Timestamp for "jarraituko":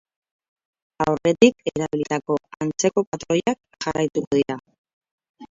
3.87-4.43